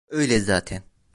Öyle 0.09 0.39
zaten. 0.39 0.83